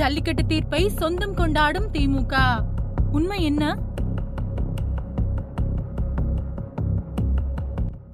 ஜல்லிக்கட்டு 0.00 0.42
தீர்ப்பை 0.46 0.88
சொந்தம் 0.88 1.34
கொண்டாடும் 1.34 1.88
திமுக. 1.92 2.34
உண்மை 3.12 3.38
என்ன? 3.44 3.64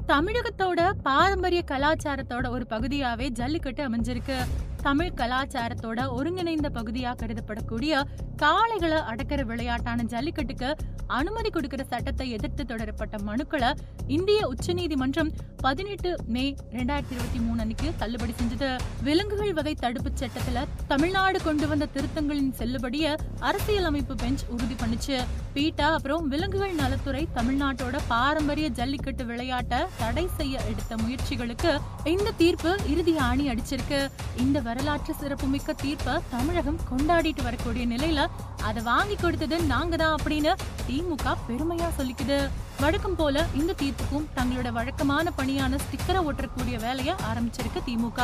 தமிழகத்தோட 0.06 0.80
பாரம்பரிய 1.02 1.62
கலாச்சாரத்தோட 1.70 2.48
ஒரு 2.48 2.66
பகுதியாவே 2.70 3.28
ஜல்லிக்கட்டு 3.28 3.82
அமைஞ்சிருக்கு. 3.88 4.38
தமிழ் 4.82 5.16
கலாச்சாரத்தோட 5.16 6.00
ஒருங்கிணைந்த 6.16 6.68
பகுதியா 6.74 7.12
கருதப்படக்கூடிய 7.22 8.02
காளைகளை 8.42 8.98
அடக்கிற 9.10 9.42
விளையாட்டான 9.50 10.04
ஜல்லிக்கட்டுக்கு 10.12 10.68
அனுமதி 11.06 11.50
கொடுக்கிற 11.50 11.84
சட்டத்தை 11.84 12.30
எதிர்த்து 12.30 12.64
தொடரப்பட்ட 12.64 13.16
மனுக்களை 13.26 13.70
இந்திய 14.06 14.40
உச்சநீதிமன்றம் 14.46 15.32
பதினெட்டு 15.66 16.10
மே 16.34 16.42
ரெண்டாயிரத்தி 16.74 17.14
இருபத்தி 17.14 17.38
மூணு 17.44 17.58
அன்னைக்கு 17.62 17.88
தள்ளுபடி 18.00 18.32
செஞ்சது. 18.40 18.68
விலங்குகள் 19.06 19.54
வகை 19.58 19.72
தடுப்பு 19.84 20.10
சட்டத்துல 20.20 20.58
தமிழ்நாடு 20.90 21.38
கொண்டு 21.46 21.66
வந்த 21.70 21.88
திருத்தங்களின் 21.94 22.52
செல்லுபடிய 22.58 23.14
அரசியலமைப்பு 23.48 24.14
பெஞ்ச் 24.22 24.44
உறுதி 24.54 24.76
பண்ணுச்சு. 24.82 25.16
பீட்டா 25.54 25.86
அப்புறம் 25.96 26.26
விலங்குகள் 26.32 26.74
நலத்துறை 26.82 27.22
தமிழ்நாட்டோட 27.38 27.96
பாரம்பரிய 28.12 28.68
ஜல்லிக்கட்டு 28.78 29.24
விளையாட்டை 29.30 29.80
தடை 30.02 30.24
செய்ய 30.38 30.60
எடுத்த 30.70 30.92
முயற்சிகளுக்கு 31.02 31.72
இந்த 32.14 32.34
தீர்ப்பு 32.42 32.72
இறுதி 32.92 33.14
ஆணி 33.28 33.46
அடிச்சிருக்கு. 33.54 34.00
இந்த 34.44 34.60
வரலாற்று 34.68 35.14
சிறப்புமிக்க 35.22 35.78
தீர்ப்பை 35.84 36.16
தமிழகம் 36.36 36.80
கொண்டாடிட்டு 36.92 37.44
வரக்கூடிய 37.48 37.86
நிலையில 37.94 38.28
அதை 38.70 38.82
வாங்கி 38.92 39.18
கொடுத்தது 39.24 39.58
நாங்க 39.74 39.96
தான் 40.04 40.16
அப்படின்னு 40.18 40.54
திமுக 40.88 41.36
பெருமையா 41.50 41.90
சொல்லிக்குது. 41.98 42.40
வழக்கம் 42.80 43.14
போல 43.18 43.42
இந்த 43.58 43.74
தீர்ப்புக்கும் 43.80 44.24
தங்களோட 44.36 44.68
வழக்கமான 44.76 45.32
பணியான 45.36 45.78
ஸ்டிக்கரை 45.84 46.20
ஒட்டக்கூடிய 46.28 46.76
வேலையை 46.84 47.14
ஆரம்பிச்சிருக்கு 47.28 47.80
திமுக. 47.86 48.20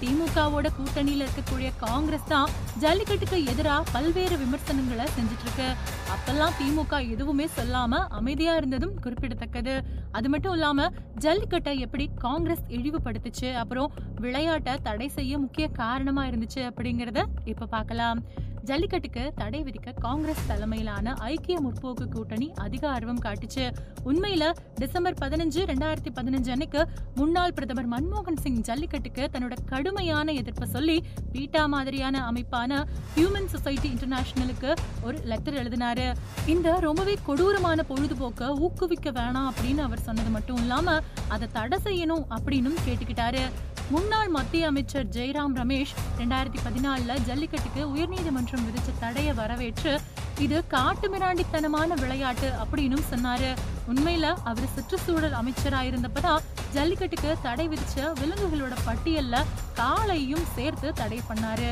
திமுகவோட 0.00 0.66
கூட்டணியில 0.78 1.24
இருக்கக்கூடிய 1.24 1.68
காங்கிரஸ் 1.82 2.24
தான் 2.32 2.48
ஜல்லிக்கட்டுக்கு 2.82 3.36
எதிராக 3.52 3.90
பல்வேறு 3.92 4.36
விமர்சனங்களை 4.38 5.06
செஞ்சுட்டு 5.16 5.44
இருக்கு 5.46 5.68
அப்பெல்லாம் 6.14 6.56
திமுக 6.60 7.00
எதுவுமே 7.14 7.46
சொல்லாம 7.58 8.00
அமைதியா 8.20 8.54
இருந்ததும் 8.56 8.94
குறிப்பிடத்தக்கது. 9.04 9.74
அது 10.12 10.28
மட்டும் 10.28 10.52
இல்லாம 10.52 10.88
ஜல்லிக்கட்டை 11.26 11.74
எப்படி 11.86 12.06
காங்கிரஸ் 12.26 12.64
இழிவுபடுத்துச்சு 12.78 13.50
அப்புறம் 13.62 13.92
விளையாட்டை 14.24 14.74
தடை 14.82 15.08
செய்ய 15.18 15.38
முக்கிய 15.38 15.68
காரணமா 15.82 16.24
இருந்துச்சு 16.32 16.62
அப்படிங்கறத 16.70 17.22
இப்ப 17.44 17.70
பார்க்கலாம். 17.76 18.20
ஜல்லிக்கட்டுக்கு 18.68 19.22
தடை 19.34 19.62
விதிக்க 19.62 19.92
காங்கிரஸ் 19.98 20.46
தலைமையிலான 20.46 21.12
ஐக்கிய 21.12 21.56
முற்போக்கு 21.60 22.04
கூட்டணி 22.14 22.52
அதிக 22.64 22.88
ஆர்வம் 22.88 23.20
காட்டுச்சு. 23.24 23.64
உண்மையில 24.04 24.44
டிசம்பர் 24.74 25.16
பதினஞ்சு 25.20 25.60
ரெண்டாயிரத்தி 25.70 26.10
பதினஞ்சு 26.14 26.50
அன்னைக்கு 26.54 26.88
முன்னாள் 27.14 27.52
பிரதமர் 27.52 27.88
மன்மோகன் 27.88 28.40
சிங் 28.42 28.60
ஜல்லிக்கட்டுக்கு 28.60 29.24
தன்னோட 29.32 29.56
கடுமையான 29.66 30.32
எதிர்ப்பை 30.32 30.68
சொல்லி 30.68 30.96
பீட்டா 31.32 31.66
மாதிரியான 31.66 32.22
அமைப்பான 32.30 32.80
ஹியூமன் 33.16 33.50
சொசைட்டி 33.54 33.90
இன்டர்நேஷனலுக்கு 33.94 34.72
ஒரு 35.02 35.18
லெட்டர் 35.24 35.54
எழுதினாரு. 35.54 36.08
இந்த 36.46 36.78
ரொம்பவே 36.78 37.16
கொடூரமான 37.24 37.84
பொழுதுபோக்க 37.88 38.50
ஊக்குவிக்க 38.58 39.10
வேணாம் 39.20 39.50
அப்படின்னு 39.50 39.84
அவர் 39.88 40.06
சொன்னது 40.08 40.30
மட்டும் 40.30 40.56
இல்லாம 40.56 40.96
அதை 41.28 41.48
தடை 41.52 41.78
செய்யணும் 41.84 42.26
அப்படின்னும் 42.36 42.82
கேட்டுக்கிட்டாரு. 42.88 43.44
முன்னாள் 43.90 44.28
மத்திய 44.28 44.66
அமைச்சர் 44.66 45.06
ஜெய்ராம் 45.06 45.54
ரமேஷ் 45.56 45.92
ரெண்டாயிரத்தி 46.18 46.60
பதினாலில் 46.66 47.22
ஜல்லிக்கட்டுக்கு 47.26 47.82
உயர்நீதிமன்றம் 47.94 48.64
விதிச்ச 48.66 48.92
தடையை 49.00 49.34
வரவேற்று 49.34 50.00
இது 50.38 50.66
காட்டு 50.66 51.06
மிராண்டித்தனமான 51.14 51.88
விளையாட்டு 51.94 52.52
அப்படின்னும் 52.62 53.04
சொன்னாரு. 53.10 53.50
உண்மையில 53.92 54.34
அவர் 54.44 54.72
சுற்றுச்சூழல் 54.74 55.32
அமைச்சராக 55.32 55.90
இருந்தப்பதான் 55.90 56.40
ஜல்லிக்கட்டுக்கு 56.74 57.36
தடை 57.42 57.68
விதிச்ச 57.68 58.12
விலங்குகளோட 58.20 58.76
பட்டியல்ல 58.86 59.44
காளையும் 59.76 60.46
சேர்த்து 60.54 60.92
தடை 60.92 61.20
பண்ணாரு. 61.28 61.70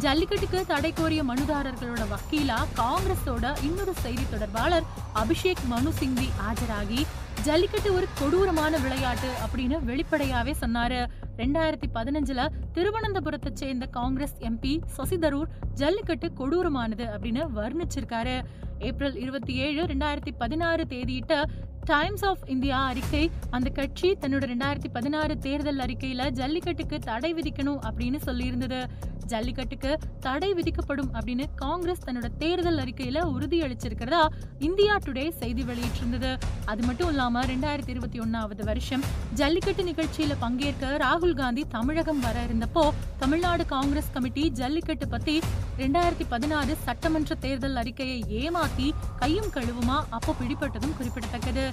ஜல்லிக்கட்டுக்கு 0.00 0.66
தடை 0.66 0.92
கோரிய 0.92 1.24
மனுதாரர்களோட 1.24 2.04
வக்கீலா 2.14 2.58
காங்கிரஸோட 2.76 3.62
இன்னொரு 3.62 3.94
செய்தி 3.94 4.24
தொடர்பாளர் 4.30 4.88
அபிஷேக் 5.14 5.66
மனு 5.66 5.92
சிங்வி 6.00 6.28
ஆஜராகி 6.48 7.06
ஜல்லிக்கட்டு 7.42 7.94
ஒரு 7.94 8.06
கொடூரமான 8.18 8.78
விளையாட்டு 8.78 9.28
அப்படின்னு 9.44 9.84
வெளிப்படையாவே 9.84 10.54
சொன்னாரு. 10.60 11.06
ரெண்டாயிரத்தி 11.36 11.88
பதினஞ்சுல 11.94 12.46
திருவனந்தபுரத்தை 12.72 13.50
சேர்ந்த 13.54 13.86
காங்கிரஸ் 13.86 14.34
எம்பி 14.40 14.80
சசி 14.86 15.18
தரூர் 15.18 15.48
ஜல்லிக்கட்டு 15.74 16.30
கொடூரமானது 16.38 17.06
அப்படின்னு 17.14 17.42
வர்ணிச்சிருக்காரு. 17.56 18.42
ஏப்ரல் 18.78 19.14
இருபத்தி 19.14 19.54
ஏழு 19.54 19.84
ரெண்டாயிரத்தி 19.84 20.32
பதினாறு 20.38 20.84
தேதியிட்ட 20.88 21.44
டைம்ஸ் 21.84 22.24
ஆஃப் 22.24 22.44
இந்தியா 22.46 22.86
அறிக்கை 22.86 23.30
அந்த 23.50 23.70
கட்சி 23.70 24.16
தன்னோட 24.20 24.44
ரெண்டாயிரத்தி 24.52 24.90
பதினாறு 24.92 25.38
தேர்தல் 25.38 25.78
அறிக்கையில 25.78 26.30
ஜல்லிக்கட்டுக்கு 26.30 26.98
தடை 26.98 27.34
விதிக்கணும் 27.34 27.80
அப்படின்னு 27.88 28.16
சொல்லியிருந்தது. 28.24 28.84
ஜல்லிக்கட்டுக்கு 29.26 29.90
தடை 30.20 30.54
விதிக்கப்படும் 30.54 31.10
அப்படின்னு 31.14 31.44
காங்கிரஸ் 31.54 32.04
தன்னோட 32.06 32.28
தேர்தல் 32.38 32.78
அறிக்கையில 32.78 33.20
உறுதியளிச்சிருக்கிறதா 33.34 34.22
இந்தியா 34.58 34.96
டுடே 34.96 35.26
செய்தி 35.40 35.62
வெளியிட்டிருந்தது. 35.62 36.30
அது 36.64 36.82
மட்டும் 36.82 37.08
இல்லாம 37.08 37.44
ரெண்டாயிரத்தி 37.44 37.92
இருபத்தி 37.94 38.20
ஒன்னாவது 38.20 38.64
வருஷம் 38.64 39.04
ஜல்லிக்கட்டு 39.34 39.82
நிகழ்ச்சியில 39.82 40.36
பங்கேற்க 40.40 40.96
ராகுல் 41.04 41.34
காந்தி 41.34 41.64
தமிழகம் 41.68 42.20
வர 42.20 42.36
இருந்தப்போ 42.48 42.84
தமிழ்நாடு 43.18 43.66
காங்கிரஸ் 43.66 44.12
கமிட்டி 44.12 44.48
ஜல்லிக்கட்டு 44.48 45.08
பத்தி 45.08 45.40
ரெண்டாயிரத்தி 45.78 46.26
பதினாறு 46.28 46.76
சட்டமன்ற 46.84 47.34
தேர்தல் 47.34 47.76
அறிக்கையை 47.76 48.18
ஏமாத்தி 48.42 48.88
கையும் 49.16 49.52
கழுவுமா 49.54 49.98
அப்போ 50.10 50.34
பிடிபட்டதும் 50.40 50.96
குறிப்பிடத்தக்கது. 50.96 51.64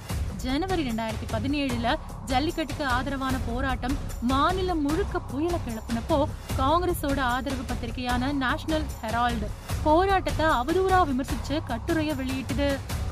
ஜனவரி 0.43 0.83
ரெண்டாயிரத்தி 0.89 1.27
பதினேழுல 1.33 1.87
ஜல்லிக்கட்டுக்கு 2.25 2.85
ஆதரவான 2.85 3.35
போராட்டம் 3.47 3.95
மாநிலம் 4.21 4.81
முழுக்க 4.81 5.19
புயல 5.19 5.55
கிளப்பினப்போ 5.65 6.19
காங்கிரஸோட 6.57 7.19
ஆதரவு 7.41 7.63
பத்திரிகையான 7.67 8.23
நேஷனல் 8.41 8.83
ஹெரால்டு. 9.01 9.47
போராட்டத்தை 9.83 10.45
அவதூறா 10.57 10.97
விமர்சிச்சு 11.09 11.55
கட்டுரையை 11.69 12.13
வெளியிட்டது. 12.19 12.67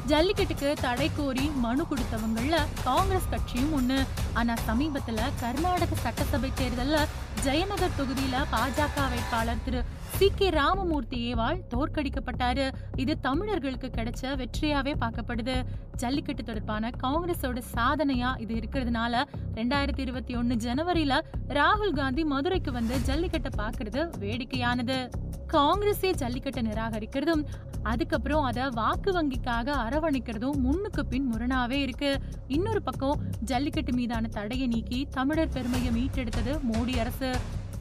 ஜல்லிக்கட்டுக்கு 0.08 0.70
தடை 0.82 1.08
கோரி 1.18 1.46
மனு 1.64 1.84
கொடுத்தவங்கள 1.84 2.60
காங்கிரஸ் 2.84 3.30
கட்சியும் 3.30 3.74
ஒண்ணு. 3.80 3.98
ஆனா 4.34 4.54
சமீபத்துல 4.68 5.22
கர்நாடக 5.40 5.96
சட்டசபை 6.04 6.52
தேர்தல்ல 6.60 7.00
ஜெயநகர் 7.46 7.98
தொகுதியில 8.00 8.44
பாஜக 8.54 9.08
வேட்பாளர் 9.14 9.66
திரு 9.66 9.82
சி. 10.19 10.31
கே. 10.35 10.50
ராமமூர்த்தி 10.50 11.34
ஏவாள் 11.34 11.59
தோற்கடிக்கப்பட்டாரு. 11.74 12.74
இது 12.96 13.19
தமிழர்களுக்கு 13.19 13.91
கிடைச்ச 13.96 14.22
வெற்றியாவே 14.22 14.94
பார்க்கப்படுது. 15.00 15.63
ஜல்லிக்கட்டு 15.96 16.44
தொடர்பான 16.44 16.90
காங்கிரஸோட 17.03 17.62
சாதனையா 17.75 18.40
இது 18.40 18.56
இருக்கிறதுனால 18.56 19.24
ரெண்டாயிரத்தி 19.56 20.00
இருபத்தி 20.00 20.35
ஒன்னு 20.35 20.56
ஜனவரியில 20.56 21.19
ராகுல் 21.47 21.94
காந்தி 21.94 22.24
மதுரைக்கு 22.24 22.72
வந்து 22.72 22.97
ஜல்லிக்கட்டை 23.06 23.52
பாக்குறது 23.57 24.02
வேடிக்கையானது. 24.19 25.09
காங்கிரஸே 25.47 26.12
ஜல்லிக்கட்டை 26.12 26.63
நிராகரிக்கிறதும் 26.69 27.46
அதுக்கப்புறம் 27.84 28.44
அத 28.44 28.69
வாக்கு 28.69 29.12
வங்கிக்காக 29.12 29.78
அரவணைக்கிறதும் 29.86 30.57
முன்னுக்கு 30.57 31.06
பின் 31.06 31.34
முரணாவே 31.34 31.80
இருக்கு. 31.86 32.19
இன்னொரு 32.47 32.81
பக்கம் 32.81 33.22
ஜல்லிக்கட்டு 33.41 33.94
மீதான 33.94 34.28
தடையை 34.28 34.68
நீக்கி 34.68 35.07
தமிழர் 35.12 35.50
பெருமையை 35.50 35.91
மீட்டெடுத்தது 35.97 36.59
மோடி 36.72 36.96
அரசு. 36.97 37.31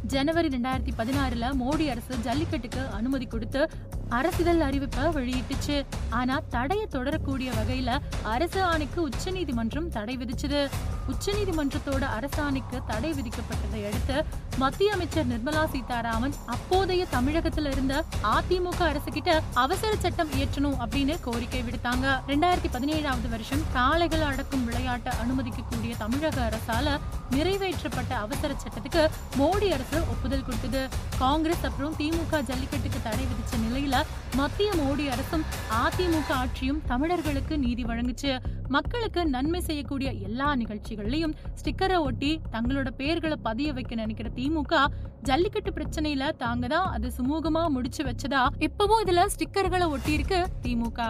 ஜனவரி 0.06 0.48
ரெண்டாயிரத்தி 0.48 0.92
பதினாறுல 0.98 1.46
மோடி 1.54 1.86
அரசு 1.88 2.14
ஜல்லிக்கட்டுக்கு 2.22 2.82
அனுமதி 2.90 3.26
கொடுத்து 3.26 3.62
அரசிதழ் 4.08 4.60
அறிவிப்பை 4.60 5.04
வெளியிட்டுச்சு. 5.18 5.86
ஆனா 6.10 6.40
தடையை 6.50 6.86
தொடரக்கூடிய 6.92 7.48
வகையில 7.58 7.98
அரசு 8.22 8.62
ஆணைக்கு 8.62 9.02
உச்சநீதிமன்றம் 9.02 9.90
தடை 9.90 10.16
விதிச்சது. 10.16 10.68
உச்சநீதிமன்றத்தோட 11.12 12.04
அரசாணைக்கு 12.18 12.78
தடை 12.86 13.10
விதிக்கப்பட்டதை 13.12 13.86
அடுத்து 13.86 14.24
மத்திய 14.56 14.92
அமைச்சர் 14.92 15.28
நிர்மலா 15.28 15.68
சீதாராமன் 15.72 16.34
அப்போதைய 16.46 17.06
தமிழகத்துல 17.12 17.70
இருந்த 17.70 18.04
அதிமுக 18.22 18.80
அரசு 18.88 19.12
கிட்ட 19.12 19.42
அவசர 19.54 19.96
சட்டம் 19.96 20.30
இயற்றணும் 20.30 20.76
அப்படின்னு 20.84 21.20
கோரிக்கை 21.20 21.62
விடுத்தாங்க. 21.62 22.06
ரெண்டாயிரத்தி 22.26 22.70
பதினேழாவது 22.72 23.28
வருஷம் 23.30 23.62
காளைகள் 23.72 24.20
அடக்கும் 24.20 24.64
விளையாட்டை 24.64 25.12
அனுமதிக்கக்கூடிய 25.22 25.96
தமிழக 25.98 26.50
அரசால 26.50 26.98
நிறைவேற்றப்பட்ட 27.30 28.12
அவசர 28.24 28.54
சட்டத்துக்கு 28.64 29.08
மோடி 29.38 29.68
அரசு 29.68 30.00
ஒப்புதல் 30.00 30.44
கொடுத்தது. 30.44 30.88
காங்கிரஸ் 31.18 31.64
அப்புறம் 31.64 31.94
திமுக 31.94 32.42
ஜல்லிக்கட்டுக்கு 32.50 33.00
தடை 33.02 33.24
விதிச்ச 33.24 33.62
நிலையில 33.66 33.97
மத்திய 34.36 34.70
மோடி 34.72 35.04
அரசும் 35.08 35.44
அதிமுக 35.82 36.30
ஆட்சியும் 36.32 36.80
தமிழர்களுக்கு 36.86 37.58
நீதி 37.58 37.84
வழங்குச்சு. 37.84 38.32
மக்களுக்கு 38.68 39.26
நன்மை 39.26 39.60
செய்யக்கூடிய 39.60 40.12
எல்லா 40.12 40.54
நிகழ்ச்சிகள்லயும் 40.54 41.34
ஸ்டிக்கரை 41.60 41.98
ஒட்டி 42.06 42.40
தங்களோட 42.52 42.88
பெயர்களை 42.96 43.36
பதிய 43.42 43.72
வைக்க 43.72 43.94
நினைக்கிற 43.94 44.30
திமுக 44.36 44.84
ஜல்லிக்கட்டு 45.22 45.70
பிரச்சனையில 45.70 46.36
தாங்க 46.36 46.66
தான் 46.66 46.88
அது 46.94 47.12
சுமூகமா 47.18 47.68
முடிச்சு 47.68 48.04
வச்சதா. 48.04 48.42
இப்பவும் 48.58 49.02
இதுல 49.04 49.26
ஸ்டிக்கர்களை 49.34 49.88
ஒட்டி 49.88 50.12
இருக்கு 50.12 50.40
திமுக. 50.62 51.00